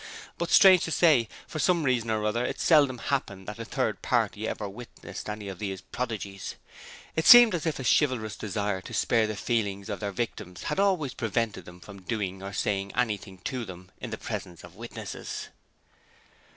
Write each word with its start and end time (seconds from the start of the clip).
But 0.39 0.49
strange 0.49 0.83
to 0.85 0.91
say, 0.91 1.27
for 1.45 1.59
some 1.59 1.83
reason 1.83 2.09
or 2.09 2.25
other, 2.25 2.43
it 2.43 2.59
seldom 2.59 2.97
happened 2.97 3.45
that 3.47 3.59
a 3.59 3.65
third 3.65 4.01
party 4.01 4.47
ever 4.47 4.67
witnessed 4.67 5.29
any 5.29 5.47
of 5.47 5.59
these 5.59 5.81
prodigies. 5.81 6.55
It 7.15 7.27
seemed 7.27 7.53
as 7.53 7.67
if 7.67 7.77
a 7.79 7.83
chivalrous 7.83 8.35
desire 8.35 8.81
to 8.81 8.95
spare 8.95 9.27
the 9.27 9.35
feelings 9.35 9.89
of 9.89 9.99
their 9.99 10.11
victims 10.11 10.63
had 10.63 10.79
always 10.79 11.13
prevented 11.13 11.65
them 11.65 11.79
from 11.81 12.01
doing 12.01 12.41
or 12.41 12.51
saying 12.51 12.93
anything 12.95 13.37
to 13.43 13.63
them 13.63 13.91
in 13.99 14.09
the 14.09 14.17
presence 14.17 14.63
of 14.63 14.73
witnesses. 14.75 15.49